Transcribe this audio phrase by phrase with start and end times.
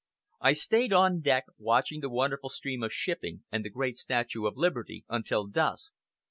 [0.39, 4.57] I stayed on deck, watching the wonderful stream of shipping and the great statue of
[4.57, 5.93] Liberty until dusk.